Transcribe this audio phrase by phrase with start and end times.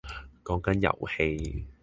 [0.43, 1.67] 講緊遊戲